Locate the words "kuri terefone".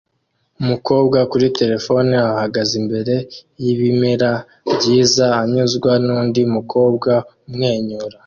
1.31-2.13